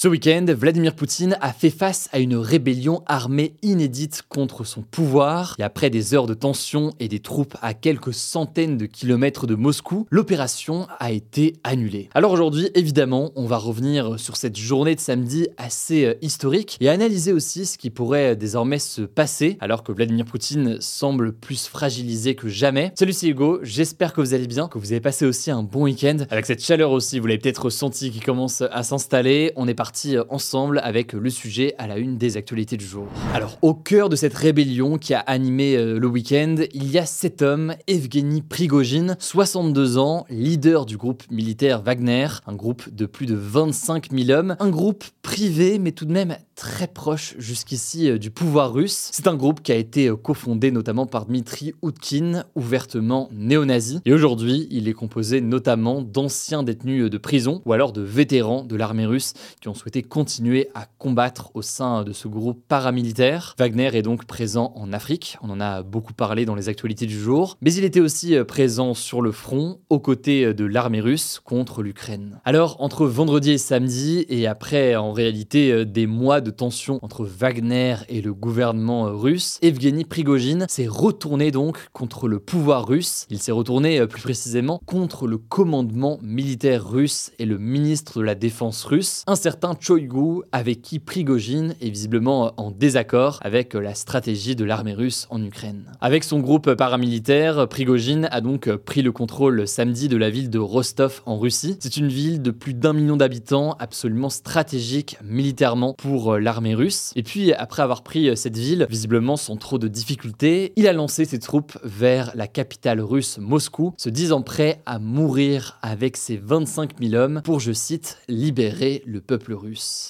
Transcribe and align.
Ce 0.00 0.06
week-end, 0.06 0.46
Vladimir 0.56 0.94
Poutine 0.94 1.36
a 1.40 1.52
fait 1.52 1.70
face 1.70 2.08
à 2.12 2.20
une 2.20 2.36
rébellion 2.36 3.02
armée 3.06 3.54
inédite 3.62 4.22
contre 4.28 4.62
son 4.62 4.82
pouvoir. 4.82 5.56
Et 5.58 5.64
après 5.64 5.90
des 5.90 6.14
heures 6.14 6.28
de 6.28 6.34
tension 6.34 6.92
et 7.00 7.08
des 7.08 7.18
troupes 7.18 7.56
à 7.62 7.74
quelques 7.74 8.14
centaines 8.14 8.76
de 8.76 8.86
kilomètres 8.86 9.48
de 9.48 9.56
Moscou, 9.56 10.06
l'opération 10.10 10.86
a 11.00 11.10
été 11.10 11.54
annulée. 11.64 12.10
Alors 12.14 12.30
aujourd'hui, 12.30 12.70
évidemment, 12.76 13.32
on 13.34 13.46
va 13.46 13.56
revenir 13.56 14.20
sur 14.20 14.36
cette 14.36 14.56
journée 14.56 14.94
de 14.94 15.00
samedi 15.00 15.48
assez 15.56 16.04
euh, 16.04 16.14
historique 16.22 16.76
et 16.80 16.88
analyser 16.88 17.32
aussi 17.32 17.66
ce 17.66 17.76
qui 17.76 17.90
pourrait 17.90 18.36
désormais 18.36 18.78
se 18.78 19.02
passer 19.02 19.58
alors 19.58 19.82
que 19.82 19.90
Vladimir 19.90 20.26
Poutine 20.26 20.80
semble 20.80 21.32
plus 21.32 21.66
fragilisé 21.66 22.36
que 22.36 22.46
jamais. 22.46 22.92
Salut, 22.96 23.12
c'est 23.12 23.26
Hugo, 23.26 23.58
j'espère 23.64 24.12
que 24.12 24.20
vous 24.20 24.32
allez 24.32 24.46
bien, 24.46 24.68
que 24.68 24.78
vous 24.78 24.92
avez 24.92 25.00
passé 25.00 25.26
aussi 25.26 25.50
un 25.50 25.64
bon 25.64 25.82
week-end. 25.82 26.18
Avec 26.30 26.46
cette 26.46 26.62
chaleur 26.62 26.92
aussi, 26.92 27.18
vous 27.18 27.26
l'avez 27.26 27.40
peut-être 27.40 27.64
ressenti 27.64 28.12
qui 28.12 28.20
commence 28.20 28.62
à 28.62 28.84
s'installer. 28.84 29.50
On 29.56 29.66
est 29.66 29.74
parti 29.74 29.87
ensemble 30.28 30.80
avec 30.84 31.12
le 31.12 31.30
sujet 31.30 31.74
à 31.78 31.86
la 31.86 31.98
une 31.98 32.18
des 32.18 32.36
actualités 32.36 32.76
du 32.76 32.84
jour. 32.84 33.06
Alors, 33.34 33.58
au 33.62 33.74
cœur 33.74 34.08
de 34.08 34.16
cette 34.16 34.34
rébellion 34.34 34.98
qui 34.98 35.14
a 35.14 35.20
animé 35.20 35.76
euh, 35.76 35.98
le 35.98 36.06
week-end, 36.06 36.56
il 36.72 36.90
y 36.90 36.98
a 36.98 37.06
cet 37.06 37.42
homme, 37.42 37.74
Evgeny 37.86 38.42
Prigogine, 38.42 39.16
62 39.18 39.98
ans, 39.98 40.26
leader 40.30 40.86
du 40.86 40.96
groupe 40.96 41.22
militaire 41.30 41.82
Wagner, 41.82 42.28
un 42.46 42.54
groupe 42.54 42.94
de 42.94 43.06
plus 43.06 43.26
de 43.26 43.34
25 43.34 44.10
000 44.12 44.30
hommes, 44.30 44.56
un 44.60 44.70
groupe 44.70 45.04
privé 45.22 45.78
mais 45.78 45.92
tout 45.92 46.04
de 46.04 46.12
même 46.12 46.36
très 46.54 46.88
proche 46.88 47.34
jusqu'ici 47.38 48.10
euh, 48.10 48.18
du 48.18 48.30
pouvoir 48.30 48.72
russe. 48.72 49.10
C'est 49.12 49.28
un 49.28 49.36
groupe 49.36 49.62
qui 49.62 49.70
a 49.70 49.76
été 49.76 50.08
euh, 50.08 50.16
cofondé 50.16 50.70
notamment 50.70 51.06
par 51.06 51.26
Dmitri 51.26 51.72
Utkin, 51.84 52.44
ouvertement 52.56 53.28
néo-nazi. 53.32 54.00
Et 54.04 54.12
aujourd'hui, 54.12 54.66
il 54.70 54.88
est 54.88 54.92
composé 54.92 55.40
notamment 55.40 56.02
d'anciens 56.02 56.62
détenus 56.62 57.10
de 57.10 57.18
prison 57.18 57.62
ou 57.64 57.72
alors 57.72 57.92
de 57.92 58.02
vétérans 58.02 58.64
de 58.64 58.74
l'armée 58.74 59.06
russe 59.06 59.34
qui 59.60 59.67
ont 59.68 59.74
souhaité 59.74 60.02
continuer 60.02 60.68
à 60.74 60.86
combattre 60.98 61.50
au 61.54 61.62
sein 61.62 62.04
de 62.04 62.12
ce 62.12 62.28
groupe 62.28 62.62
paramilitaire. 62.68 63.54
Wagner 63.58 63.90
est 63.94 64.02
donc 64.02 64.24
présent 64.24 64.72
en 64.76 64.92
Afrique, 64.92 65.38
on 65.42 65.50
en 65.50 65.60
a 65.60 65.82
beaucoup 65.82 66.14
parlé 66.14 66.44
dans 66.44 66.54
les 66.54 66.68
actualités 66.68 67.06
du 67.06 67.18
jour, 67.18 67.56
mais 67.60 67.72
il 67.72 67.84
était 67.84 68.00
aussi 68.00 68.34
euh, 68.34 68.44
présent 68.44 68.94
sur 68.94 69.22
le 69.22 69.32
front, 69.32 69.80
aux 69.90 70.00
côtés 70.00 70.54
de 70.54 70.64
l'armée 70.64 71.00
russe 71.00 71.40
contre 71.44 71.82
l'Ukraine. 71.82 72.40
Alors, 72.44 72.76
entre 72.80 73.06
vendredi 73.06 73.52
et 73.52 73.58
samedi, 73.58 74.24
et 74.28 74.46
après 74.46 74.96
en 74.96 75.12
réalité 75.12 75.84
des 75.84 76.06
mois 76.06 76.40
de 76.40 76.50
tension 76.50 76.98
entre 77.02 77.24
Wagner 77.24 77.96
et 78.08 78.20
le 78.20 78.34
gouvernement 78.34 79.06
euh, 79.06 79.12
russe, 79.12 79.58
Evgeny 79.62 80.04
Prigogine 80.04 80.66
s'est 80.68 80.86
retourné 80.86 81.50
donc 81.50 81.88
contre 81.92 82.28
le 82.28 82.38
pouvoir 82.38 82.86
russe. 82.86 83.26
Il 83.30 83.40
s'est 83.40 83.52
retourné 83.52 84.00
euh, 84.00 84.06
plus 84.06 84.22
précisément 84.22 84.80
contre 84.86 85.26
le 85.26 85.38
commandement 85.38 86.18
militaire 86.22 86.88
russe 86.88 87.32
et 87.38 87.44
le 87.44 87.58
ministre 87.58 88.18
de 88.18 88.24
la 88.24 88.34
Défense 88.34 88.84
russe, 88.84 89.24
un 89.26 89.36
certain 89.36 89.57
Choigu, 89.80 90.42
avec 90.52 90.82
qui 90.82 90.98
Prigogine 90.98 91.74
est 91.80 91.90
visiblement 91.90 92.52
en 92.56 92.70
désaccord 92.70 93.38
avec 93.42 93.74
la 93.74 93.94
stratégie 93.94 94.56
de 94.56 94.64
l'armée 94.64 94.94
russe 94.94 95.26
en 95.30 95.42
Ukraine. 95.42 95.92
Avec 96.00 96.24
son 96.24 96.40
groupe 96.40 96.74
paramilitaire, 96.74 97.68
Prigogine 97.68 98.28
a 98.30 98.40
donc 98.40 98.70
pris 98.76 99.02
le 99.02 99.12
contrôle 99.12 99.66
samedi 99.66 100.08
de 100.08 100.16
la 100.16 100.30
ville 100.30 100.50
de 100.50 100.58
Rostov 100.58 101.22
en 101.26 101.38
Russie. 101.38 101.76
C'est 101.80 101.96
une 101.96 102.08
ville 102.08 102.42
de 102.42 102.50
plus 102.50 102.74
d'un 102.74 102.92
million 102.92 103.16
d'habitants, 103.16 103.76
absolument 103.78 104.30
stratégique 104.30 105.16
militairement 105.22 105.94
pour 105.94 106.38
l'armée 106.38 106.74
russe. 106.74 107.12
Et 107.16 107.22
puis, 107.22 107.52
après 107.52 107.82
avoir 107.82 108.02
pris 108.02 108.36
cette 108.36 108.56
ville, 108.56 108.86
visiblement 108.88 109.36
sans 109.36 109.56
trop 109.56 109.78
de 109.78 109.88
difficultés, 109.88 110.72
il 110.76 110.86
a 110.86 110.92
lancé 110.92 111.24
ses 111.24 111.38
troupes 111.38 111.78
vers 111.82 112.32
la 112.34 112.46
capitale 112.46 113.00
russe, 113.00 113.38
Moscou, 113.38 113.92
se 113.96 114.08
disant 114.08 114.42
prêt 114.42 114.80
à 114.86 114.98
mourir 114.98 115.78
avec 115.82 116.16
ses 116.16 116.36
25 116.36 117.00
000 117.02 117.14
hommes 117.14 117.42
pour, 117.44 117.60
je 117.60 117.72
cite, 117.72 118.18
libérer 118.28 119.02
le 119.06 119.20
peuple 119.20 119.47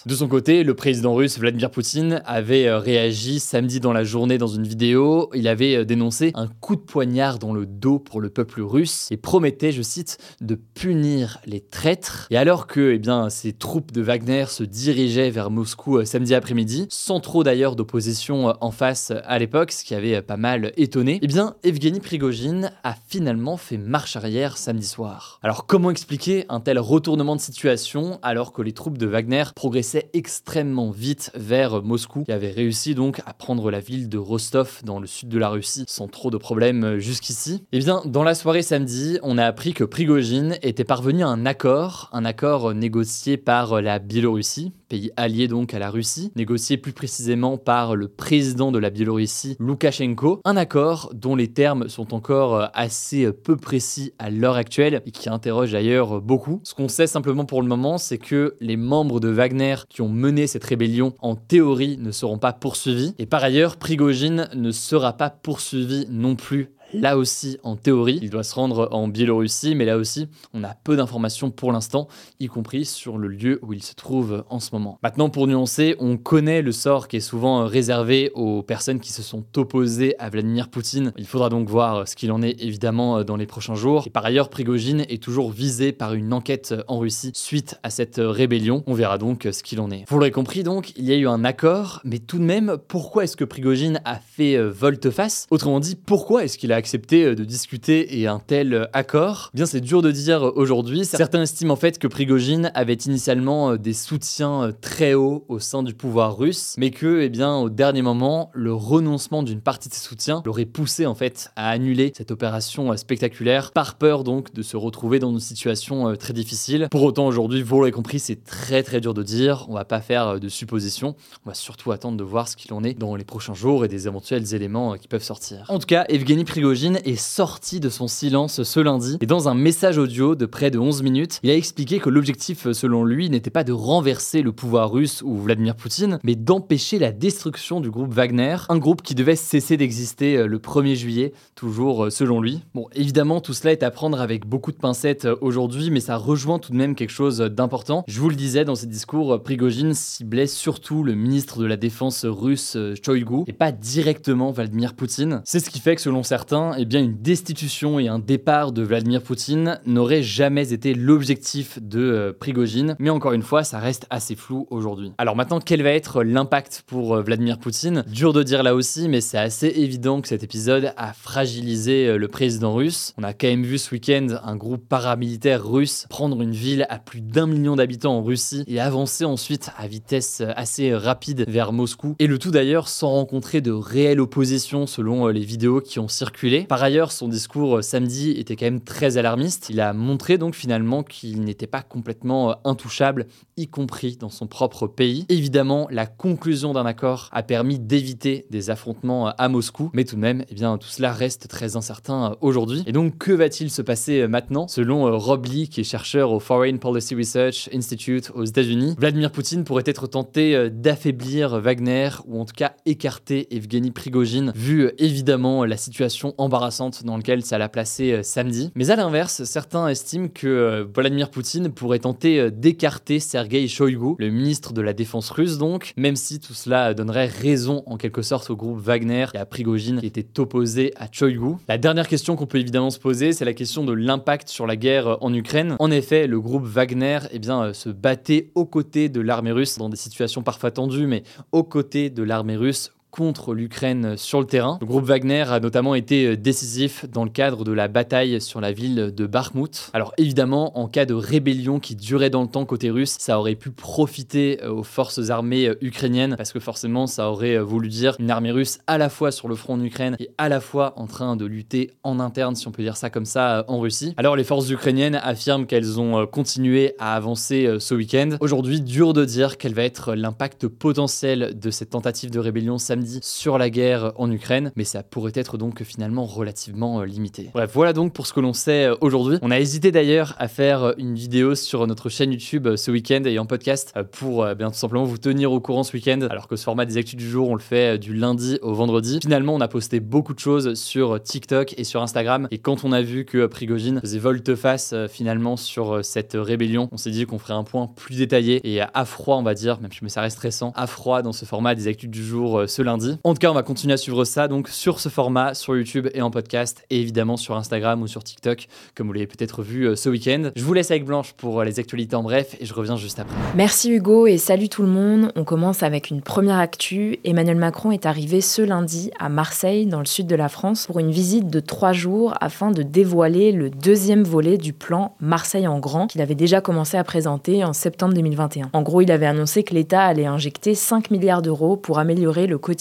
De 0.07 0.15
son 0.15 0.29
côté, 0.29 0.65
le 0.65 0.75
président 0.75 1.15
russe 1.15 1.39
Vladimir 1.39 1.71
Poutine 1.71 2.23
avait 2.25 2.67
euh, 2.67 2.79
réagi 2.79 3.41
samedi 3.41 3.81
dans 3.81 3.93
la 3.93 4.05
journée 4.05 4.39
dans 4.39 4.47
une 4.47 4.67
vidéo. 4.67 5.31
Il 5.35 5.49
avait 5.49 5.77
euh, 5.77 5.85
dénoncé 5.85 6.33
un 6.35 6.49
coup 6.49 6.77
de 6.77 6.81
poignard 6.81 7.39
dans 7.39 7.53
le 7.53 7.67
dos 7.67 7.99
pour 7.99 8.21
le 8.21 8.31
peuple 8.31 8.63
russe 8.63 9.09
et 9.11 9.17
promettait, 9.17 9.73
je 9.73 9.83
cite, 9.83 10.19
de 10.41 10.55
punir 10.55 11.39
les 11.47 11.61
traîtres. 11.61 12.27
Et 12.31 12.37
alors 12.37 12.67
que, 12.67 12.93
eh 12.93 12.99
bien, 12.99 13.31
ces 13.31 13.53
troupes 13.53 13.93
de 13.93 14.03
Wagner 14.03 14.47
se 14.49 14.65
dirigeaient 14.65 15.31
vers 15.31 15.51
Moscou 15.51 16.05
samedi 16.05 16.35
après-midi, 16.35 16.87
sans 16.91 17.21
trop 17.21 17.45
d'ailleurs 17.45 17.77
d'opposition 17.77 18.49
euh, 18.49 18.53
en 18.61 18.71
face 18.71 19.11
euh, 19.11 19.21
à 19.25 19.39
l'époque, 19.39 19.73
ce 19.73 19.85
qui 19.85 19.95
avait 19.95 20.17
euh, 20.17 20.23
pas 20.23 20.37
mal 20.37 20.73
étonné, 20.77 21.19
eh 21.23 21.27
bien, 21.27 21.55
Evgeny 21.63 22.01
Prigogine 22.01 22.73
a 22.83 22.95
finalement 23.07 23.57
fait 23.57 23.79
marche 23.79 24.17
arrière 24.17 24.57
samedi 24.57 24.87
soir. 24.87 25.39
Alors, 25.43 25.67
comment 25.67 25.91
expliquer 25.91 26.45
un 26.49 26.61
tel 26.61 26.79
retournement 26.79 27.37
de 27.37 27.41
situation 27.41 28.19
alors 28.23 28.53
que 28.53 28.63
les 28.63 28.73
troupes 28.73 28.99
de 28.99 29.07
Wagner 29.07 29.28
progressaient 29.55 30.11
extrêmement 30.15 30.91
vite 30.91 31.31
vers 31.35 31.83
Moscou, 31.83 32.25
qui 32.25 32.33
avait 32.33 32.51
réussi 32.51 32.95
donc 32.95 33.21
à 33.27 33.33
prendre 33.33 33.71
la 33.71 33.81
ville 33.81 34.09
de 34.09 34.19
Rostov 34.19 34.81
dans 34.85 35.01
le 35.01 35.07
sud 35.07 35.29
de 35.29 35.39
la 35.39 35.49
Russie 35.49 35.85
sans 35.87 36.09
trop 36.09 36.31
de 36.31 36.37
problèmes 36.37 36.99
jusqu'ici 36.99 37.65
Eh 37.73 37.79
bien, 37.79 38.03
dans 38.05 38.25
la 38.25 38.35
soirée 38.35 38.63
samedi, 38.63 39.19
on 39.23 39.39
a 39.39 39.45
appris 39.45 39.75
que 39.75 39.85
Prigogine 39.85 40.57
était 40.63 40.85
parvenu 40.85 41.23
à 41.23 41.29
un 41.29 41.47
accord, 41.47 42.09
un 42.13 42.25
accord 42.25 42.75
négocié 42.75 43.37
par 43.37 43.81
la 43.83 43.99
Biélorussie, 43.99 44.73
pays 44.89 45.11
allié 45.17 45.49
donc 45.49 45.75
à 45.75 45.79
la 45.79 45.91
Russie, 45.91 46.33
négocié 46.35 46.77
plus 46.77 46.93
précisément 46.93 47.59
par 47.59 47.95
le 47.95 48.09
président 48.09 48.73
de 48.73 48.79
la 48.79 48.91
Biélorussie, 48.91 49.57
Loukachenko, 49.59 50.41
un 50.45 50.57
accord 50.57 51.13
dont 51.15 51.37
les 51.37 51.49
termes 51.49 51.89
sont 51.89 52.15
encore 52.15 52.55
euh, 52.55 52.67
assez 52.75 53.25
euh, 53.25 53.33
peu 53.33 53.57
précis 53.57 54.13
à 54.19 54.31
l'heure 54.31 54.57
actuelle 54.57 55.03
et 55.05 55.11
qui 55.11 55.29
interroge 55.29 55.73
d'ailleurs 55.73 56.21
beaucoup. 56.21 56.61
Ce 56.65 56.75
qu'on 56.75 56.89
sait 56.89 57.07
simplement 57.07 57.45
pour 57.45 57.63
le 57.63 57.69
moment, 57.69 57.99
c'est 57.99 58.19
que 58.19 58.55
les 58.61 58.77
membres 58.77 59.18
de 59.21 59.29
Wagner 59.29 59.77
qui 59.89 60.03
ont 60.03 60.09
mené 60.09 60.47
cette 60.47 60.65
rébellion, 60.65 61.15
en 61.21 61.37
théorie, 61.37 61.99
ne 61.99 62.11
seront 62.11 62.39
pas 62.39 62.53
poursuivis. 62.53 63.15
Et 63.19 63.27
par 63.27 63.43
ailleurs, 63.43 63.77
Prigogine 63.77 64.49
ne 64.55 64.71
sera 64.71 65.13
pas 65.13 65.31
poursuivi 65.31 66.07
non 66.11 66.37
plus 66.37 66.71
Là 66.93 67.19
aussi, 67.19 67.59
en 67.63 67.77
théorie, 67.77 68.19
il 68.23 68.31
doit 68.31 68.43
se 68.43 68.55
rendre 68.55 68.89
en 68.93 69.09
Biélorussie, 69.09 69.75
mais 69.75 69.85
là 69.85 69.99
aussi, 69.99 70.29
on 70.55 70.65
a 70.65 70.75
peu 70.75 70.97
d'informations 70.97 71.51
pour 71.51 71.73
l'instant, 71.73 72.09
y 72.41 72.47
compris 72.47 72.85
sur 72.85 73.19
le 73.19 73.29
lieu 73.29 73.59
où 73.63 73.73
il 73.73 73.83
se 73.83 73.95
trouve 73.95 74.45
en 74.49 74.59
ce 74.59 74.71
moment. 74.73 74.99
Maintenant, 75.03 75.29
pour 75.29 75.47
nuancer, 75.47 75.97
on 75.99 76.17
connaît 76.17 76.63
le 76.63 76.73
sort 76.73 77.09
qui 77.09 77.17
est 77.17 77.21
souvent 77.21 77.67
réservé 77.67 78.31
aux 78.35 78.63
personnes 78.63 79.01
qui 79.01 79.13
se 79.13 79.23
sont 79.23 79.45
opposées 79.57 80.15
à 80.19 80.31
Vladimir 80.31 80.69
Poutine. 80.69 81.13
Il 81.17 81.27
faudra 81.27 81.51
donc 81.51 81.69
voir 81.69 82.09
ce 82.09 82.17
qu'il 82.17 82.33
en 82.33 82.43
est 82.43 82.61
évidemment 82.63 83.23
dans 83.23 83.37
les 83.37 83.47
prochains 83.47 83.75
jours. 83.75 84.05
Et 84.07 84.11
par 84.11 84.25
ailleurs, 84.25 84.49
Prigogine 84.49 85.05
est 85.09 85.23
toujours 85.23 85.51
visé 85.51 85.93
par 85.93 86.15
une 86.15 86.33
enquête 86.33 86.75
en 86.89 86.99
Russie 86.99 87.33
suite 87.35 87.79
à 87.83 87.91
cette 87.91 88.19
rébellion. 88.19 88.83
On 88.87 88.95
verra 88.95 89.19
donc 89.19 89.47
ce 89.51 89.63
qu'il 89.63 89.81
en 89.81 89.91
est. 89.91 90.05
Vous 90.09 90.19
l'aurez 90.19 90.31
compris 90.31 90.63
donc, 90.63 90.93
il 90.97 91.05
y 91.05 91.13
a 91.13 91.17
eu 91.17 91.29
un 91.29 91.45
accord, 91.45 92.01
mais 92.05 92.19
tout 92.19 92.39
de 92.39 92.45
même, 92.45 92.79
pourquoi 92.89 93.25
est-ce 93.25 93.37
que 93.37 93.45
Prigogine 93.45 94.01
a 94.05 94.17
fait 94.17 94.57
euh, 94.57 94.71
volte-face? 94.71 95.47
Autrement 95.51 95.81
dit, 95.81 95.97
pourquoi 95.97 96.45
est-ce 96.45 96.57
qu'il 96.59 96.73
a 96.73 96.78
accepté 96.79 97.25
euh, 97.25 97.35
de 97.35 97.45
discuter 97.45 98.19
et 98.19 98.27
un 98.27 98.39
tel 98.39 98.73
euh, 98.73 98.85
accord 98.93 99.51
Bien, 99.53 99.67
c'est 99.67 99.81
dur 99.81 100.01
de 100.01 100.11
dire 100.11 100.53
aujourd'hui. 100.57 101.05
Certains 101.05 101.43
estiment 101.43 101.75
en 101.75 101.77
fait 101.77 101.99
que 101.99 102.07
Prigogine 102.07 102.71
avait 102.75 102.95
initialement 102.95 103.73
euh, 103.73 103.77
des 103.77 103.93
soutiens 103.93 104.73
très 104.81 105.15
hauts 105.15 105.45
au 105.49 105.59
sein 105.59 105.83
du 105.83 105.93
pouvoir 105.93 106.39
russe, 106.39 106.75
mais 106.79 106.91
que, 106.91 107.21
eh 107.21 107.29
bien, 107.29 107.57
au 107.57 107.69
dernier 107.69 108.03
moment, 108.03 108.51
le 108.55 108.73
renoncement 108.73 109.43
d'une 109.43 109.61
partie 109.61 109.89
de 109.89 109.95
ses 109.95 110.01
soutiens 110.01 110.43
l'aurait 110.47 110.65
poussé 110.65 111.05
en 111.05 111.15
fait 111.15 111.51
à 111.57 111.69
annuler 111.69 112.13
cette 112.17 112.31
opération 112.31 112.97
spectaculaire, 112.97 113.73
par 113.73 113.97
peur 113.97 114.25
donc 114.25 114.55
de 114.55 114.63
se 114.63 114.77
retrouver 114.77 115.19
dans 115.19 115.31
une 115.31 115.41
situation 115.41 116.15
très 116.17 116.33
difficile. 116.33 116.89
Pour 116.91 117.03
autant, 117.03 117.27
aujourd'hui, 117.27 117.63
vous 117.63 117.77
l'aurez 117.77 117.91
compris, 117.91 118.19
c'est 118.19 118.45
très 118.45 118.83
très 118.83 119.01
dur 119.01 119.15
de 119.15 119.23
dire. 119.23 119.67
On 119.69 119.75
va 119.75 119.85
pas 119.85 120.01
faire 120.01 120.41
de 120.41 120.49
suppositions. 120.49 121.17
On 121.45 121.51
va 121.51 121.55
surtout 121.55 121.93
attendre 121.93 122.17
de 122.17 122.25
voir 122.25 122.49
ce 122.49 122.57
qu'il 122.57 122.73
en 122.73 122.85
est 122.85 122.95
dans 122.95 123.17
les 123.17 123.25
prochains 123.25 123.55
jours 123.55 123.85
et 123.85 123.89
des 123.89 124.07
éventuels 124.07 124.55
éléments 124.55 124.95
qui 124.95 125.09
peuvent 125.09 125.23
sortir. 125.23 125.65
En 125.69 125.79
tout 125.79 125.87
cas, 125.87 126.05
Evgeny 126.09 126.45
Prigogine 126.45 126.68
Prigogine 126.69 126.99
est 127.07 127.17
sorti 127.17 127.81
de 127.81 127.89
son 127.89 128.09
silence 128.09 128.63
ce 128.63 128.81
lundi 128.81 129.17
et 129.23 129.27
dans 129.27 129.49
un 129.49 129.55
message 129.55 129.97
audio 129.97 130.35
de 130.35 130.45
près 130.45 130.71
de 130.71 130.79
11 130.79 131.03
minutes, 131.03 131.41
il 131.43 131.49
a 131.49 131.55
expliqué 131.55 131.99
que 131.99 132.11
l'objectif 132.11 132.71
selon 132.73 133.05
lui 133.05 133.31
n'était 133.31 133.49
pas 133.49 133.65
de 133.65 133.73
renverser 133.73 134.43
le 134.43 134.53
pouvoir 134.53 134.93
russe 134.93 135.23
ou 135.23 135.35
Vladimir 135.39 135.77
Poutine, 135.77 136.19
mais 136.25 136.35
d'empêcher 136.35 136.99
la 136.99 137.11
destruction 137.11 137.81
du 137.81 137.91
groupe 137.91 138.13
Wagner, 138.13 138.57
un 138.69 138.77
groupe 138.77 139.01
qui 139.01 139.15
devait 139.15 139.35
cesser 139.35 139.79
d'exister 139.79 140.37
euh, 140.37 140.47
le 140.47 140.59
1er 140.59 140.95
juillet, 140.95 141.33
toujours 141.55 142.05
euh, 142.05 142.11
selon 142.11 142.43
lui. 142.43 142.61
Bon, 142.75 142.87
évidemment, 142.93 143.41
tout 143.41 143.55
cela 143.55 143.73
est 143.73 143.83
à 143.83 143.91
prendre 143.91 144.21
avec 144.21 144.45
beaucoup 144.45 144.73
de 144.73 144.77
pincettes 144.77 145.25
euh, 145.25 145.37
aujourd'hui, 145.41 145.91
mais 145.91 146.01
ça 146.01 146.19
rejoint 146.19 146.59
tout 146.59 146.73
de 146.73 146.77
même 146.77 146.95
quelque 146.95 147.09
chose 147.09 147.39
d'important. 147.39 148.05
Je 148.09 148.21
vous 148.21 148.29
le 148.29 148.37
disais 148.37 148.67
dans 148.67 148.75
ses 148.75 148.89
discours, 148.89 149.43
Prigogine 149.43 149.95
ciblait 149.95 150.47
surtout 150.47 151.03
le 151.03 151.15
ministre 151.15 151.61
de 151.61 151.65
la 151.67 151.79
Défense 151.79 152.27
russe 152.27 152.77
Shoigu 153.03 153.45
et 153.47 153.55
pas 153.55 153.73
directement 153.73 154.51
Vladimir 154.51 154.93
Poutine. 154.93 155.41
C'est 155.47 155.61
ce 155.61 155.71
qui 155.71 155.81
fait 155.81 155.95
que 155.95 156.03
selon 156.03 156.23
certains, 156.23 156.58
eh 156.79 156.85
bien, 156.85 157.03
une 157.03 157.21
destitution 157.21 157.99
et 157.99 158.09
un 158.09 158.19
départ 158.19 158.73
de 158.73 158.83
Vladimir 158.83 159.23
Poutine 159.23 159.81
n'auraient 159.87 160.23
jamais 160.23 160.73
été 160.73 160.95
l'objectif 160.95 161.79
de 161.81 162.37
Prigogine, 162.39 162.97
mais 162.99 163.11
encore 163.11 163.33
une 163.33 163.43
fois, 163.43 163.65
ça 163.65 163.79
reste 163.79 164.07
assez 164.11 164.37
flou 164.37 164.67
aujourd'hui. 164.71 165.13
Alors 165.19 165.37
maintenant, 165.37 165.61
quel 165.61 165.83
va 165.83 165.91
être 165.91 166.23
l'impact 166.23 166.85
pour 166.87 167.17
Vladimir 167.23 167.59
Poutine? 167.59 168.05
Dur 168.09 168.33
de 168.33 168.43
dire 168.43 168.63
là 168.63 168.75
aussi, 168.75 169.09
mais 169.09 169.21
c'est 169.21 169.39
assez 169.39 169.69
évident 169.69 170.21
que 170.21 170.29
cet 170.29 170.43
épisode 170.43 170.93
a 170.97 171.13
fragilisé 171.13 172.17
le 172.17 172.29
président 172.29 172.75
russe. 172.75 173.15
On 173.19 173.23
a 173.23 173.33
quand 173.33 173.49
même 173.49 173.65
vu 173.65 173.79
ce 173.79 173.95
week-end 173.95 174.27
un 174.43 174.57
groupe 174.57 174.89
paramilitaire 174.89 175.67
russe 175.67 176.07
prendre 176.09 176.41
une 176.43 176.53
ville 176.53 176.87
à 176.89 176.99
plus 176.99 177.21
d'un 177.21 177.47
million 177.47 177.77
d'habitants 177.77 178.17
en 178.17 178.23
Russie 178.23 178.65
et 178.67 178.81
avancer 178.81 179.25
ensuite 179.25 179.71
à 179.77 179.87
vitesse 179.87 180.43
assez 180.57 180.95
rapide 180.95 181.45
vers 181.49 181.73
Moscou. 181.73 182.17
Et 182.19 182.27
le 182.27 182.39
tout 182.39 182.51
d'ailleurs 182.51 182.89
sans 182.89 183.11
rencontrer 183.11 183.61
de 183.61 183.71
réelle 183.71 184.21
opposition 184.21 184.87
selon 184.87 185.29
les 185.29 185.45
vidéos 185.45 185.81
qui 185.81 185.99
ont 185.99 186.09
circulé. 186.09 186.48
Par 186.69 186.83
ailleurs, 186.83 187.13
son 187.13 187.29
discours 187.29 187.83
samedi 187.83 188.31
était 188.33 188.57
quand 188.57 188.67
même 188.67 188.81
très 188.81 189.17
alarmiste. 189.17 189.69
Il 189.71 189.81
a 189.81 189.93
montré 189.93 190.39
donc 190.39 190.55
finalement 190.55 191.03
qu'il 191.03 191.43
n'était 191.43 191.67
pas 191.67 191.83
complètement 191.83 192.57
intouchable, 192.67 193.27
y 193.57 193.69
compris 193.69 194.17
dans 194.17 194.31
son 194.31 194.47
propre 194.47 194.87
pays. 194.87 195.27
Évidemment, 195.29 195.89
la 195.91 196.07
conclusion 196.07 196.73
d'un 196.73 196.87
accord 196.87 197.29
a 197.33 197.43
permis 197.43 197.79
d'éviter 197.79 198.47
des 198.51 198.71
affrontements 198.71 199.29
à 199.29 199.49
Moscou, 199.49 199.91
mais 199.93 200.05
tout 200.05 200.17
de 200.17 200.21
même, 200.21 200.45
eh 200.49 200.55
bien, 200.55 200.79
tout 200.79 200.89
cela 200.89 201.13
reste 201.13 201.49
très 201.49 201.77
incertain 201.77 202.37
aujourd'hui. 202.41 202.83
Et 202.87 202.93
donc, 202.93 203.19
que 203.19 203.33
va-t-il 203.33 203.71
se 203.71 203.83
passer 203.83 204.27
maintenant? 204.27 204.69
Selon 204.69 205.07
euh, 205.07 205.17
Rob 205.17 205.47
Lee, 205.47 205.69
qui 205.69 205.81
est 205.81 205.85
chercheur 205.85 206.33
au 206.33 206.41
Foreign 206.41 206.79
Policy 206.79 207.15
Research 207.15 207.69
Institute 207.73 208.31
aux 208.35 208.45
États-Unis, 208.45 208.95
Vladimir 208.99 209.31
Poutine 209.31 209.65
pourrait 209.65 209.85
être 209.87 210.07
tenté 210.07 210.55
euh, 210.55 210.71
d'affaiblir 210.71 211.61
Wagner 211.61 212.11
ou 212.27 212.41
en 212.41 212.45
tout 212.45 212.55
cas 212.57 212.73
écarter 212.87 213.55
Evgeny 213.55 213.91
Prigogine, 213.91 214.53
vu 214.55 214.83
euh, 214.83 214.95
évidemment 214.99 215.65
la 215.65 215.77
situation 215.77 216.35
embarrassante 216.39 217.05
dans 217.05 217.17
laquelle 217.17 217.45
ça 217.45 217.59
l'a 217.59 217.69
placé 217.69 218.23
samedi. 218.23 218.71
Mais 218.75 218.91
à 218.91 218.97
l'inverse, 218.97 219.45
certains 219.45 219.89
estiment 219.89 220.29
que 220.29 220.89
Vladimir 220.95 221.31
Poutine 221.31 221.71
pourrait 221.71 221.99
tenter 221.99 222.51
d'écarter 222.51 223.21
Sergei 223.21 223.67
Shoigu, 223.69 224.15
le 224.19 224.31
ministre 224.31 224.73
de 224.73 224.81
la 224.81 224.93
Défense 224.93 225.31
russe 225.31 225.59
donc, 225.59 225.93
même 225.97 226.17
si 226.17 226.41
tout 226.41 226.55
cela 226.55 226.95
donnerait 226.95 227.27
raison 227.27 227.83
en 227.87 227.97
quelque 227.97 228.23
sorte 228.23 228.51
au 228.51 228.57
groupe 228.57 228.79
Wagner 228.79 229.27
et 229.35 229.39
à 229.39 229.47
Prigogine 229.47 230.01
qui 230.01 230.07
était 230.07 230.41
opposé 230.41 230.93
à 230.97 231.07
Choigu. 231.11 231.57
La 231.69 231.79
dernière 231.79 232.09
question 232.09 232.37
qu'on 232.37 232.47
peut 232.47 232.59
évidemment 232.59 232.91
se 232.91 232.99
poser, 232.99 233.33
c'est 233.33 233.45
la 233.45 233.55
question 233.55 233.85
de 233.85 233.93
l'impact 233.93 234.49
sur 234.49 234.67
la 234.67 234.77
guerre 234.77 235.19
en 235.21 235.33
Ukraine. 235.33 235.77
En 235.79 235.91
effet, 235.91 236.27
le 236.27 236.41
groupe 236.41 236.65
Wagner 236.65 237.19
eh 237.33 237.41
euh, 237.49 237.73
se 237.73 237.89
battait 237.89 238.51
aux 238.55 238.67
côtés 238.67 239.09
de 239.09 239.21
l'armée 239.21 239.53
russe 239.53 239.79
dans 239.79 239.89
des 239.89 239.97
situations 239.97 240.43
parfois 240.43 240.71
tendues, 240.71 241.07
mais 241.07 241.23
aux 241.53 241.65
côtés 241.65 242.11
de 242.11 242.23
l'armée 242.23 242.57
russe 242.57 242.93
contre 243.11 243.55
l'Ukraine 243.55 244.17
sur 244.17 244.41
le 244.41 244.47
terrain. 244.47 244.79
Le 244.81 244.87
groupe 244.87 245.05
Wagner 245.05 245.45
a 245.49 245.61
notamment 245.61 245.95
été 245.95 246.27
euh, 246.27 246.37
décisif 246.37 247.07
dans 247.11 247.25
le 247.25 247.31
cadre 247.31 247.65
de 247.65 247.73
la 247.73 247.89
bataille 247.89 248.41
sur 248.41 248.61
la 248.61 248.73
ville 248.73 249.13
de 249.15 249.27
Bakhmut. 249.27 249.91
Alors 249.93 250.13
évidemment, 250.19 250.79
en 250.79 250.89
cas 250.89 251.07
de 251.07 251.15
rébellion 251.15 251.81
qui 251.81 251.97
durait 251.97 252.31
dans 252.31 252.43
le 252.43 252.49
temps 252.49 252.65
côté 252.65 252.91
russe, 252.91 253.17
ça 253.19 253.39
aurait 253.39 253.55
pu 253.55 253.71
profiter 253.71 254.63
euh, 254.63 254.71
aux 254.71 254.83
forces 254.83 255.31
armées 255.31 255.69
euh, 255.69 255.75
ukrainiennes 255.81 256.35
parce 256.37 256.53
que 256.53 256.61
forcément 256.61 257.07
ça 257.07 257.31
aurait 257.31 257.59
voulu 257.59 257.89
dire 257.89 258.15
une 258.19 258.31
armée 258.31 258.51
russe 258.51 258.79
à 258.87 258.99
la 258.99 259.09
fois 259.09 259.33
sur 259.33 259.49
le 259.49 259.55
front 259.55 259.75
en 259.75 259.83
Ukraine 259.83 260.17
et 260.19 260.31
à 260.39 260.49
la 260.49 260.61
fois 260.61 260.93
en 260.97 261.07
train 261.07 261.37
de 261.37 261.45
lutter 261.45 261.93
en 262.03 262.21
interne, 262.21 262.55
si 262.57 262.69
on 262.69 262.73
peut 262.73 262.83
dire 262.83 262.97
ça 262.97 263.11
comme 263.11 263.25
ça, 263.25 263.65
en 263.69 263.81
Russie. 263.81 264.15
Alors 264.17 264.37
les 264.37 264.45
forces 264.45 264.69
ukrainiennes 264.71 265.17
affirment 265.17 265.67
qu'elles 265.67 266.01
ont 266.01 266.27
continué 266.27 266.95
à 266.99 267.15
avancer 267.15 267.77
ce 267.79 267.95
week-end. 267.95 268.31
Aujourd'hui, 268.41 268.81
dur 268.81 269.13
de 269.13 269.25
dire 269.25 269.59
quel 269.59 269.75
va 269.75 269.85
être 269.85 270.15
l'impact 270.15 270.69
potentiel 270.69 271.59
de 271.59 271.71
cette 271.71 271.91
tentative 271.91 272.31
de 272.31 272.39
rébellion 272.39 272.79
sur 273.23 273.59
la 273.59 273.71
guerre 273.71 274.13
en 274.17 274.31
Ukraine, 274.31 274.73
mais 274.77 274.85
ça 274.85 275.03
pourrait 275.03 275.33
être 275.35 275.59
donc 275.59 275.83
finalement 275.83 276.25
relativement 276.25 277.01
euh, 277.01 277.05
limité. 277.05 277.51
Bref, 277.53 277.71
voilà 277.73 277.93
donc 277.93 278.13
pour 278.13 278.27
ce 278.27 278.33
que 278.33 278.41
l'on 278.41 278.53
sait 278.53 278.87
euh, 278.87 278.97
aujourd'hui. 279.01 279.39
On 279.43 279.51
a 279.51 279.59
hésité 279.59 279.93
d'ailleurs 279.93 280.35
à 280.39 280.49
faire 280.49 280.83
euh, 280.83 280.93
une 280.99 281.15
vidéo 281.15 281.55
sur 281.55 281.87
notre 281.87 282.09
chaîne 282.09 282.33
YouTube 282.33 282.77
ce 282.77 282.91
week-end 282.91 283.23
et 283.25 283.39
en 283.39 283.47
podcast 283.47 283.95
pour 284.13 284.47
bien 284.55 284.71
tout 284.71 284.77
simplement 284.77 285.05
vous 285.05 285.19
tenir 285.19 285.53
au 285.53 285.61
courant 285.61 285.83
ce 285.83 285.93
week-end, 285.93 286.21
alors 286.31 286.49
que 286.49 286.57
ce 286.57 286.65
format 286.65 286.85
des 286.85 286.97
actus 286.97 287.17
du 287.17 287.29
jour, 287.29 287.49
on 287.49 287.55
le 287.55 287.61
fait 287.61 287.99
du 287.99 288.15
lundi 288.15 288.59
au 288.63 288.75
vendredi. 288.75 289.19
Finalement, 289.23 289.55
on 289.55 289.61
a 289.61 289.69
posté 289.69 290.01
beaucoup 290.01 290.35
de 290.35 290.39
choses 290.39 290.75
sur 290.75 291.23
TikTok 291.23 291.75
et 291.77 291.85
sur 291.85 292.03
Instagram, 292.03 292.49
et 292.51 292.59
quand 292.59 292.85
on 292.85 292.93
a 292.93 293.03
vu 293.03 293.25
que 293.25 293.47
Prigogine 293.47 294.01
faisait 294.01 294.19
volte-face 294.19 294.95
finalement 295.09 295.57
sur 295.57 296.05
cette 296.05 296.35
rébellion, 296.35 296.89
on 296.93 296.97
s'est 296.97 297.11
dit 297.11 297.27
qu'on 297.27 297.39
ferait 297.39 297.55
un 297.55 297.65
point 297.65 297.87
plus 297.87 298.17
détaillé 298.17 298.61
et 298.65 298.81
à 298.81 299.05
froid, 299.05 299.37
on 299.37 299.43
va 299.43 299.55
dire, 299.55 299.81
même 299.81 299.93
si 299.93 299.99
ça 300.09 300.21
reste 300.21 300.39
récent, 300.39 300.73
à 300.75 300.87
froid 300.87 301.23
dans 301.23 301.33
ce 301.33 301.45
format 301.45 301.75
des 301.75 301.89
actus 301.89 302.11
du 302.11 302.25
jour 302.25 302.63
ce 302.67 302.83
lundi 302.83 302.88
en 302.89 303.35
tout 303.35 303.39
cas, 303.39 303.51
on 303.51 303.55
va 303.55 303.63
continuer 303.63 303.95
à 303.95 303.97
suivre 303.99 304.25
ça 304.25 304.49
donc 304.49 304.69
sur 304.69 305.01
ce 305.01 305.09
format, 305.09 305.55
sur 305.55 305.77
YouTube 305.77 306.09
et 306.15 306.23
en 306.23 306.31
podcast, 306.31 306.85
et 306.91 307.01
évidemment 307.01 307.37
sur 307.37 307.57
Instagram 307.57 308.01
ou 308.03 308.07
sur 308.07 308.25
TikTok, 308.25 308.67
comme 308.95 309.09
vous 309.09 309.13
l'avez 309.13 309.27
peut-être 309.27 309.63
vu 309.63 309.85
euh, 309.85 309.97
ce 309.97 310.09
week-end. 310.09 310.51
Je 310.57 310.65
vous 310.65 310.73
laisse 310.73 310.91
avec 310.91 311.05
Blanche 311.05 311.35
pour 311.35 311.61
euh, 311.61 311.65
les 311.65 311.79
actualités 311.81 312.17
en 312.17 312.23
bref, 312.23 312.57
et 312.61 312.65
je 312.67 312.73
reviens 312.73 312.97
juste 312.97 313.19
après. 313.19 313.35
Merci 313.55 313.91
Hugo 313.91 314.27
et 314.27 314.39
salut 314.39 314.69
tout 314.69 314.83
le 314.83 314.89
monde. 314.89 315.33
On 315.37 315.45
commence 315.45 315.83
avec 315.83 316.11
une 316.11 316.23
première 316.23 316.59
actu. 316.59 317.19
Emmanuel 317.25 317.57
Macron 317.57 317.91
est 317.91 318.07
arrivé 318.07 318.41
ce 318.41 318.63
lundi 318.63 319.11
à 319.19 319.29
Marseille, 319.29 319.87
dans 319.87 320.01
le 320.01 320.07
sud 320.07 320.27
de 320.27 320.37
la 320.37 320.49
France, 320.49 320.87
pour 320.87 320.99
une 320.99 321.11
visite 321.11 321.51
de 321.51 321.61
trois 321.61 321.93
jours 321.93 322.35
afin 322.41 322.71
de 322.71 322.83
dévoiler 322.83 323.53
le 323.53 323.69
deuxième 323.69 324.25
volet 324.25 324.57
du 324.57 324.73
plan 324.73 325.15
Marseille 325.21 325.67
en 325.67 325.79
grand 325.79 326.07
qu'il 326.07 326.23
avait 326.23 326.35
déjà 326.35 326.61
commencé 326.61 326.97
à 326.97 327.05
présenter 327.05 327.65
en 327.65 327.75
septembre 327.75 328.15
2021. 328.15 328.71
En 328.73 328.83
gros, 328.83 329.03
il 329.03 329.13
avait 329.13 329.27
annoncé 329.27 329.63
que 329.63 329.75
l'État 329.75 330.05
allait 330.05 330.27
injecter 330.27 330.75
5 330.75 331.11
milliards 331.11 331.43
d'euros 331.43 331.77
pour 331.77 331.99
améliorer 331.99 332.47
le 332.47 332.57
quotidien 332.57 332.78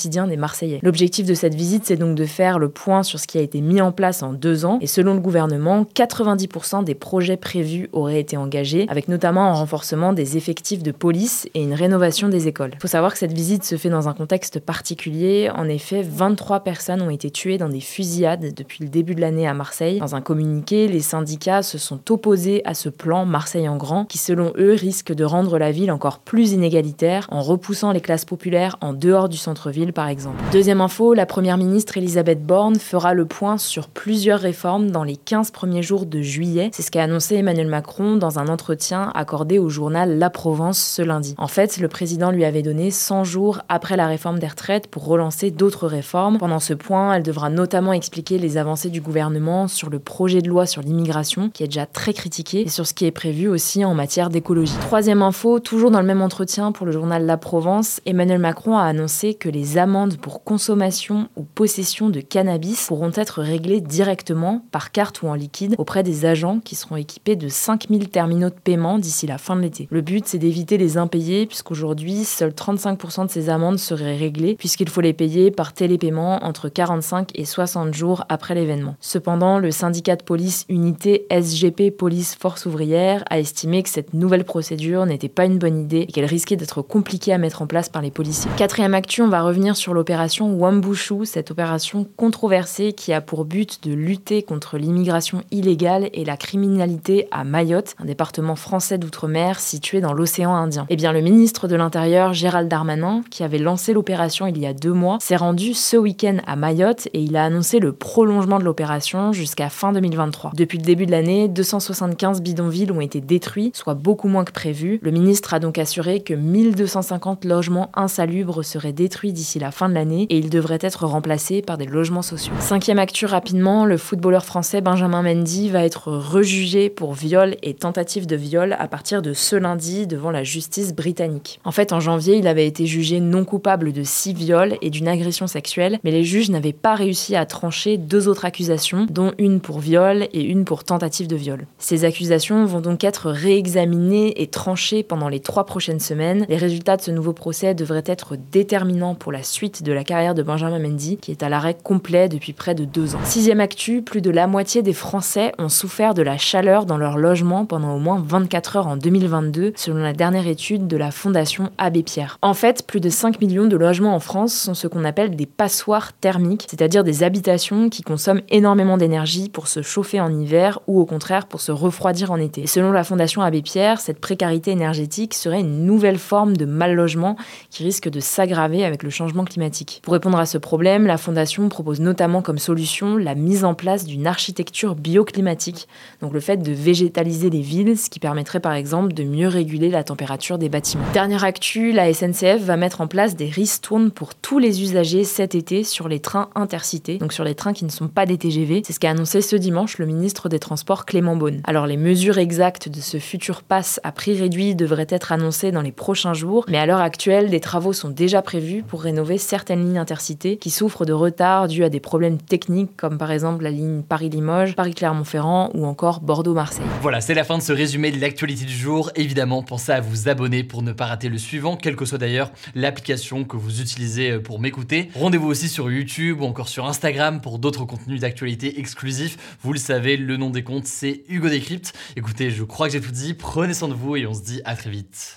L'objectif 0.84 1.26
de 1.26 1.34
cette 1.34 1.56
visite, 1.56 1.86
c'est 1.86 1.96
donc 1.96 2.16
de 2.16 2.26
faire 2.26 2.60
le 2.60 2.70
point 2.70 3.04
sur 3.04 3.20
ce 3.20 3.28
qui 3.28 3.38
a 3.38 3.42
été 3.42 3.62
mis 3.62 3.82
en 3.82 3.92
place 3.92 4.24
en 4.24 4.34
deux 4.34 4.66
ans. 4.66 4.80
Et 4.82 4.88
selon 4.88 5.14
le 5.14 5.20
gouvernement, 5.20 5.86
90% 5.96 6.84
des 6.84 6.96
projets 6.96 7.38
prévus 7.38 7.90
auraient 7.94 8.20
été 8.20 8.38
engagés, 8.38 8.86
avec 8.90 9.08
notamment 9.08 9.46
un 9.46 9.54
renforcement 9.54 10.14
des 10.14 10.38
effectifs 10.38 10.84
de 10.84 10.92
police 10.92 11.48
et 11.54 11.64
une 11.64 11.74
rénovation 11.74 12.30
des 12.30 12.48
écoles. 12.48 12.72
Il 12.74 12.80
faut 12.82 12.88
savoir 12.88 13.14
que 13.14 13.20
cette 13.20 13.34
visite 13.34 13.64
se 13.64 13.78
fait 13.78 13.90
dans 13.90 14.08
un 14.08 14.14
contexte 14.14 14.60
particulier. 14.60 15.50
En 15.56 15.68
effet, 15.68 16.02
23 16.04 16.62
personnes 16.62 17.02
ont 17.02 17.10
été 17.10 17.32
tuées 17.32 17.58
dans 17.58 17.70
des 17.70 17.80
fusillades 17.80 18.54
depuis 18.54 18.84
le 18.84 18.90
début 18.90 19.16
de 19.16 19.22
l'année 19.22 19.48
à 19.48 19.54
Marseille. 19.54 20.00
Dans 20.00 20.16
un 20.16 20.22
communiqué, 20.22 20.88
les 20.88 21.00
syndicats 21.00 21.64
se 21.64 21.78
sont 21.78 22.00
opposés 22.12 22.62
à 22.66 22.74
ce 22.74 22.90
plan 22.90 23.26
Marseille 23.26 23.68
en 23.68 23.78
grand, 23.78 24.06
qui 24.06 24.18
selon 24.18 24.54
eux 24.58 24.74
risque 24.74 25.14
de 25.14 25.24
rendre 25.24 25.58
la 25.58 25.72
ville 25.72 25.92
encore 25.92 26.20
plus 26.20 26.52
inégalitaire 26.52 27.28
en 27.32 27.42
repoussant 27.42 27.92
les 27.92 28.02
classes 28.02 28.26
populaires 28.26 28.78
en 28.82 28.94
dehors 28.94 29.30
du 29.30 29.38
centre-ville 29.38 29.87
par 29.94 30.08
exemple. 30.08 30.38
Deuxième 30.52 30.82
info, 30.82 31.14
la 31.14 31.26
première 31.26 31.58
ministre 31.58 31.98
Elisabeth 31.98 32.46
Borne 32.46 32.76
fera 32.76 33.14
le 33.14 33.26
point 33.26 33.58
sur 33.58 33.88
plusieurs 33.88 34.40
réformes 34.40 34.92
dans 34.92 35.04
les 35.04 35.16
15 35.16 35.52
premiers 35.52 35.84
jours 35.84 36.06
de 36.06 36.22
juillet. 36.22 36.70
C'est 36.74 36.84
ce 36.84 36.92
qu'a 36.92 37.04
annoncé 37.04 37.36
Emmanuel 37.36 37.68
Macron 37.68 38.16
dans 38.16 38.40
un 38.40 38.48
entretien 38.48 39.12
accordé 39.16 39.60
au 39.60 39.70
journal 39.70 40.18
La 40.18 40.30
Provence 40.30 40.80
ce 40.80 41.02
lundi. 41.02 41.36
En 41.38 41.48
fait, 41.48 41.78
le 41.78 41.88
président 41.88 42.32
lui 42.32 42.46
avait 42.46 42.62
donné 42.62 42.92
100 42.92 43.24
jours 43.24 43.62
après 43.70 43.98
la 43.98 44.08
réforme 44.08 44.40
des 44.40 44.48
retraites 44.48 44.88
pour 44.88 45.06
relancer 45.06 45.52
d'autres 45.52 45.88
réformes. 45.88 46.38
Pendant 46.38 46.60
ce 46.60 46.74
point, 46.74 47.14
elle 47.14 47.24
devra 47.24 47.50
notamment 47.50 47.94
expliquer 47.94 48.38
les 48.38 48.58
avancées 48.58 48.90
du 48.90 49.02
gouvernement 49.02 49.68
sur 49.68 49.90
le 49.90 50.00
projet 50.00 50.42
de 50.42 50.50
loi 50.50 50.66
sur 50.66 50.82
l'immigration, 50.82 51.50
qui 51.50 51.64
est 51.64 51.68
déjà 51.68 51.86
très 51.86 52.14
critiqué, 52.14 52.62
et 52.62 52.70
sur 52.70 52.88
ce 52.88 52.94
qui 52.94 53.06
est 53.06 53.12
prévu 53.12 53.48
aussi 53.48 53.86
en 53.86 53.94
matière 53.94 54.30
d'écologie. 54.30 54.76
Troisième 54.82 55.22
info, 55.22 55.60
toujours 55.60 55.92
dans 55.92 56.02
le 56.02 56.08
même 56.08 56.22
entretien 56.22 56.72
pour 56.72 56.86
le 56.86 56.92
journal 56.92 57.26
La 57.26 57.38
Provence, 57.38 58.02
Emmanuel 58.06 58.40
Macron 58.40 58.78
a 58.78 58.84
annoncé 58.84 59.34
que 59.34 59.50
les 59.50 59.77
amendes 59.78 60.18
pour 60.18 60.44
consommation 60.44 61.30
ou 61.36 61.44
possession 61.44 62.10
de 62.10 62.20
cannabis 62.20 62.88
pourront 62.88 63.12
être 63.16 63.42
réglées 63.42 63.82
directement 63.82 64.66
par 64.72 64.92
carte 64.92 65.22
ou 65.22 65.28
en 65.28 65.34
liquide 65.34 65.76
auprès 65.78 66.04
des 66.04 66.26
agents 66.26 66.60
qui 66.60 66.76
seront 66.76 66.96
équipés 66.96 67.36
de 67.36 67.48
5000 67.48 68.10
terminaux 68.10 68.50
de 68.50 68.56
paiement 68.56 69.00
d'ici 69.00 69.28
la 69.28 69.38
fin 69.38 69.56
de 69.56 69.62
l'été. 69.62 69.88
Le 69.92 70.02
but, 70.02 70.26
c'est 70.28 70.38
d'éviter 70.38 70.78
les 70.78 70.98
impayés 70.98 71.46
puisqu'aujourd'hui, 71.46 72.24
seuls 72.24 72.52
35% 72.52 73.26
de 73.26 73.32
ces 73.32 73.50
amendes 73.50 73.80
seraient 73.80 74.18
réglées 74.18 74.56
puisqu'il 74.56 74.90
faut 74.90 75.02
les 75.02 75.14
payer 75.14 75.52
par 75.52 75.74
télépaiement 75.74 76.44
entre 76.44 76.70
45 76.70 77.32
et 77.36 77.46
60 77.46 77.94
jours 77.94 78.24
après 78.30 78.56
l'événement. 78.56 78.96
Cependant, 79.00 79.60
le 79.60 79.72
syndicat 79.72 80.16
de 80.16 80.24
police 80.24 80.66
unité 80.70 81.26
SGP 81.32 81.92
Police 81.92 82.36
Force 82.36 82.66
Ouvrière 82.66 83.24
a 83.30 83.40
estimé 83.40 83.84
que 83.84 83.90
cette 83.90 84.14
nouvelle 84.14 84.46
procédure 84.46 85.06
n'était 85.06 85.30
pas 85.30 85.46
une 85.46 85.58
bonne 85.58 85.80
idée 85.80 86.02
et 86.02 86.12
qu'elle 86.12 86.26
risquait 86.26 86.56
d'être 86.56 86.82
compliquée 86.82 87.34
à 87.34 87.38
mettre 87.38 87.62
en 87.62 87.68
place 87.68 87.90
par 87.90 88.02
les 88.02 88.12
policiers. 88.12 88.52
Quatrième 88.58 88.94
actu, 88.94 89.22
on 89.22 89.30
va 89.30 89.42
revenir 89.42 89.67
sur 89.76 89.94
l'opération 89.94 90.54
Wambushu, 90.54 91.26
cette 91.26 91.52
opération 91.52 92.08
controversée 92.16 92.94
qui 92.94 93.14
a 93.14 93.22
pour 93.22 93.46
but 93.46 93.84
de 93.84 93.94
lutter 93.94 94.44
contre 94.44 94.78
l'immigration 94.78 95.44
illégale 95.52 96.10
et 96.14 96.26
la 96.26 96.38
criminalité 96.38 97.28
à 97.32 97.44
Mayotte, 97.44 97.96
un 98.00 98.06
département 98.06 98.56
français 98.56 98.98
d'outre-mer 98.98 99.60
situé 99.60 100.02
dans 100.02 100.14
l'océan 100.14 100.54
Indien. 100.56 100.86
Eh 100.90 100.96
bien, 100.96 101.12
le 101.12 101.22
ministre 101.22 101.68
de 101.68 101.76
l'Intérieur, 101.76 102.34
Gérald 102.34 102.70
Darmanin, 102.70 103.24
qui 103.30 103.44
avait 103.44 103.58
lancé 103.58 103.94
l'opération 103.94 104.48
il 104.48 104.58
y 104.58 104.66
a 104.66 104.74
deux 104.74 104.94
mois, 104.94 105.18
s'est 105.20 105.36
rendu 105.36 105.74
ce 105.74 105.98
week-end 105.98 106.38
à 106.46 106.56
Mayotte 106.56 107.08
et 107.14 107.22
il 107.22 107.36
a 107.36 107.46
annoncé 107.46 107.80
le 107.80 107.94
prolongement 107.94 108.60
de 108.60 108.64
l'opération 108.64 109.34
jusqu'à 109.34 109.70
fin 109.70 109.92
2023. 109.92 110.52
Depuis 110.56 110.78
le 110.78 110.84
début 110.84 111.06
de 111.06 111.12
l'année, 111.12 111.48
275 111.48 112.42
bidonvilles 112.42 112.92
ont 112.92 113.02
été 113.02 113.22
détruits, 113.22 113.72
soit 113.74 113.96
beaucoup 113.96 114.28
moins 114.28 114.46
que 114.46 114.52
prévu. 114.52 115.00
Le 115.02 115.12
ministre 115.12 115.54
a 115.54 115.60
donc 115.60 115.78
assuré 115.78 116.22
que 116.22 116.34
1250 116.34 117.46
logements 117.46 117.92
insalubres 117.96 118.64
seraient 118.64 118.94
détruits 118.94 119.34
d'ici 119.34 119.57
la 119.60 119.72
fin 119.72 119.90
de 119.90 119.94
l'année 119.94 120.28
et 120.30 120.38
ils 120.38 120.50
devraient 120.50 120.80
être 120.82 121.06
remplacés 121.06 121.62
par 121.62 121.78
des 121.78 121.86
logements 121.86 122.22
sociaux. 122.22 122.54
Cinquième 122.60 123.00
actu 123.00 123.26
rapidement, 123.26 123.86
le 123.86 123.98
footballeur 123.98 124.46
français 124.46 124.82
Benjamin 124.82 125.22
Mendy 125.22 125.70
va 125.70 125.84
être 125.84 126.12
rejugé 126.12 126.90
pour 126.90 127.14
viol 127.14 127.56
et 127.64 127.74
tentative 127.74 128.28
de 128.28 128.36
viol 128.36 128.76
à 128.80 128.88
partir 128.88 129.22
de 129.22 129.34
ce 129.34 129.56
lundi 129.56 130.08
devant 130.08 130.32
la 130.32 130.44
justice 130.44 130.94
britannique. 130.94 131.60
En 131.64 131.72
fait, 131.72 131.94
en 131.94 132.00
janvier, 132.00 132.36
il 132.38 132.48
avait 132.48 132.68
été 132.68 132.86
jugé 132.86 133.20
non 133.20 133.46
coupable 133.46 133.92
de 133.94 134.04
six 134.04 134.34
viols 134.34 134.78
et 134.82 134.90
d'une 134.90 135.08
agression 135.08 135.48
sexuelle, 135.48 136.00
mais 136.04 136.12
les 136.12 136.24
juges 136.24 136.50
n'avaient 136.50 136.74
pas 136.74 136.96
réussi 136.96 137.36
à 137.36 137.46
trancher 137.46 137.98
deux 137.98 138.28
autres 138.28 138.46
accusations, 138.46 139.08
dont 139.10 139.34
une 139.38 139.60
pour 139.60 139.80
viol 139.80 140.28
et 140.34 140.42
une 140.42 140.66
pour 140.66 140.84
tentative 140.84 141.28
de 141.28 141.36
viol. 141.36 141.66
Ces 141.78 142.06
accusations 142.06 142.66
vont 142.66 142.82
donc 142.82 143.04
être 143.04 143.30
réexaminées 143.30 144.42
et 144.42 144.48
tranchées 144.48 145.04
pendant 145.04 145.30
les 145.30 145.40
trois 145.40 145.66
prochaines 145.66 146.00
semaines. 146.00 146.46
Les 146.50 146.58
résultats 146.58 146.98
de 146.98 147.02
ce 147.02 147.12
nouveau 147.12 147.34
procès 147.34 147.74
devraient 147.74 148.04
être 148.06 148.36
déterminants 148.52 149.16
pour 149.16 149.32
la 149.32 149.44
suite 149.48 149.84
de 149.84 149.92
la 149.92 150.04
carrière 150.04 150.36
de 150.36 150.44
Benjamin 150.44 150.80
Mendy, 150.80 151.18
qui 151.18 151.32
est 151.32 151.44
à 151.44 151.50
l'arrêt 151.50 151.78
complet 151.82 152.30
depuis 152.30 152.54
près 152.54 152.76
de 152.76 152.86
deux 152.86 153.16
ans. 153.16 153.20
Sixième 153.24 153.60
actu, 153.60 154.02
plus 154.02 154.22
de 154.22 154.30
la 154.30 154.48
moitié 154.48 154.82
des 154.82 154.94
Français 154.94 155.52
ont 155.58 155.70
souffert 155.70 156.14
de 156.14 156.22
la 156.22 156.38
chaleur 156.38 156.86
dans 156.86 156.98
leur 156.98 157.18
logement 157.18 157.66
pendant 157.66 157.96
au 157.96 158.00
moins 158.00 158.24
24 158.26 158.76
heures 158.78 158.88
en 158.88 158.98
2022, 158.98 159.74
selon 159.76 159.98
la 159.98 160.14
dernière 160.14 160.48
étude 160.48 160.88
de 160.88 160.98
la 160.98 161.12
Fondation 161.12 161.72
Abbé 161.78 162.04
Pierre. 162.04 162.38
En 162.42 162.54
fait, 162.54 162.86
plus 162.86 163.00
de 163.00 163.10
5 163.10 163.42
millions 163.42 163.66
de 163.66 163.78
logements 163.78 164.16
en 164.16 164.20
France 164.20 164.54
sont 164.54 164.74
ce 164.74 164.88
qu'on 164.88 165.06
appelle 165.06 165.36
des 165.36 165.46
passoires 165.46 166.14
thermiques, 166.14 166.66
c'est-à-dire 166.70 167.04
des 167.04 167.24
habitations 167.24 167.90
qui 167.90 168.04
consomment 168.04 168.42
énormément 168.50 168.98
d'énergie 168.98 169.50
pour 169.50 169.68
se 169.68 169.82
chauffer 169.82 170.20
en 170.20 170.32
hiver 170.32 170.80
ou 170.88 171.00
au 171.00 171.06
contraire 171.06 171.48
pour 171.48 171.62
se 171.62 171.72
refroidir 171.72 172.32
en 172.32 172.38
été. 172.38 172.68
selon 172.68 172.92
la 172.92 173.04
Fondation 173.04 173.42
Abbé 173.42 173.62
Pierre, 173.62 174.00
cette 174.00 174.20
précarité 174.20 174.72
énergétique 174.72 175.34
serait 175.34 175.60
une 175.60 175.86
nouvelle 175.86 176.18
forme 176.18 176.58
de 176.58 176.66
mal 176.66 176.94
logement 176.94 177.36
qui 177.70 177.84
risque 177.84 178.10
de 178.10 178.20
s'aggraver 178.20 178.84
avec 178.84 179.04
le 179.04 179.10
changement 179.10 179.37
climatique. 179.46 180.02
Pour 180.04 180.14
répondre 180.14 180.38
à 180.38 180.46
ce 180.46 180.58
problème, 180.58 181.06
la 181.06 181.18
Fondation 181.18 181.70
propose 181.70 182.00
notamment 182.00 182.42
comme 182.42 182.58
solution 182.58 183.18
la 183.18 183.36
mise 183.36 183.66
en 183.66 183.74
place 183.74 184.06
d'une 184.06 184.28
architecture 184.28 184.96
bioclimatique, 184.96 185.88
donc 186.22 186.34
le 186.34 186.40
fait 186.40 186.58
de 186.58 186.72
végétaliser 186.72 187.50
les 187.50 187.62
villes, 187.62 187.98
ce 187.98 188.10
qui 188.10 188.20
permettrait 188.20 188.60
par 188.60 188.74
exemple 188.74 189.14
de 189.14 189.24
mieux 189.24 189.48
réguler 189.48 189.90
la 189.90 190.04
température 190.04 190.58
des 190.58 190.70
bâtiments. 190.70 191.04
Dernière 191.14 191.44
actu, 191.44 191.92
la 191.92 192.14
SNCF 192.14 192.62
va 192.62 192.78
mettre 192.78 193.02
en 193.02 193.08
place 193.08 193.36
des 193.36 193.50
ristournes 193.50 194.12
pour 194.12 194.36
tous 194.36 194.60
les 194.60 194.82
usagers 194.82 195.24
cet 195.24 195.56
été 195.56 195.84
sur 195.84 196.08
les 196.08 196.20
trains 196.20 196.50
intercités, 196.56 197.18
donc 197.18 197.34
sur 197.34 197.44
les 197.44 197.56
trains 197.56 197.74
qui 197.74 197.86
ne 197.86 197.90
sont 197.90 198.08
pas 198.08 198.26
des 198.26 198.38
TGV. 198.38 198.82
C'est 198.86 198.94
ce 198.94 199.00
qu'a 199.00 199.12
annoncé 199.12 199.42
ce 199.42 199.56
dimanche 199.56 199.98
le 199.98 200.06
ministre 200.06 200.50
des 200.50 200.60
Transports 200.60 201.06
Clément 201.06 201.36
Beaune. 201.36 201.62
Alors 201.66 201.88
les 201.88 201.98
mesures 201.98 202.38
exactes 202.38 202.90
de 202.90 203.02
ce 203.02 203.18
futur 203.18 203.64
pass 203.64 204.00
à 204.04 204.12
prix 204.12 204.40
réduit 204.40 204.76
devraient 204.76 205.08
être 205.10 205.32
annoncées 205.32 205.72
dans 205.72 205.82
les 205.82 205.92
prochains 205.92 206.34
jours, 206.34 206.66
mais 206.68 206.78
à 206.78 206.86
l'heure 206.86 207.02
actuelle, 207.02 207.50
des 207.50 207.60
travaux 207.60 207.94
sont 207.94 208.10
déjà 208.10 208.42
prévus 208.42 208.84
pour 208.84 209.02
rénover 209.02 209.17
certaines 209.38 209.84
lignes 209.84 209.98
intercités 209.98 210.58
qui 210.58 210.70
souffrent 210.70 211.06
de 211.06 211.14
retard 211.14 211.68
dû 211.68 211.84
à 211.84 211.90
des 211.90 212.00
problèmes 212.00 212.38
techniques 212.38 212.96
comme 212.98 213.18
par 213.18 213.32
exemple 213.32 213.64
la 213.64 213.72
ligne 213.72 214.02
Paris-Limoges, 214.02 214.76
Paris-Clermont-Ferrand 214.76 215.72
ou 215.74 215.86
encore 215.86 216.22
Bordeaux-Marseille. 216.22 216.86
Voilà, 217.02 217.22
c'est 217.22 217.34
la 217.34 217.44
fin 217.44 217.58
de 217.58 217.64
ce 217.64 217.72
résumé 217.72 218.12
de 218.12 218.20
l'actualité 218.20 218.66
du 218.66 218.74
jour. 218.76 219.12
Évidemment, 219.16 219.64
pensez 219.64 219.92
à 219.92 220.02
vous 220.02 220.30
abonner 220.30 220.64
pour 220.64 220.82
ne 220.82 220.92
pas 220.92 221.06
rater 221.06 221.30
le 221.30 221.38
suivant, 221.38 221.78
quelle 221.78 221.96
que 221.96 222.06
soit 222.06 222.18
d'ailleurs 222.18 222.52
l'application 222.76 223.44
que 223.44 223.58
vous 223.58 223.82
utilisez 223.82 224.32
euh, 224.32 224.40
pour 224.42 224.60
m'écouter. 224.60 225.10
Rendez-vous 225.16 225.48
aussi 225.48 225.70
sur 225.70 225.90
YouTube 225.90 226.42
ou 226.42 226.46
encore 226.46 226.70
sur 226.70 226.86
Instagram 226.86 227.42
pour 227.42 227.60
d'autres 227.60 227.86
contenus 227.86 228.22
d'actualité 228.22 228.80
exclusifs. 228.80 229.58
Vous 229.62 229.74
le 229.74 229.80
savez, 229.80 230.18
le 230.18 230.38
nom 230.38 230.50
des 230.50 230.64
comptes, 230.64 230.88
c'est 230.88 231.24
Hugo 231.30 231.50
Décrypte. 231.50 231.94
Écoutez, 232.16 232.52
je 232.52 232.64
crois 232.64 232.88
que 232.88 232.94
j'ai 232.94 233.02
tout 233.02 233.12
dit. 233.12 233.34
Prenez 233.34 233.74
soin 233.74 233.88
de 233.88 233.94
vous 233.94 234.16
et 234.16 234.26
on 234.28 234.34
se 234.34 234.42
dit 234.42 234.62
à 234.66 234.76
très 234.76 234.90
vite. 234.90 235.37